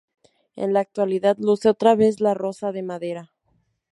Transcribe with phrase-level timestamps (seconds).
[0.55, 3.35] En la actualidad, luce otra vez la rosa de madera.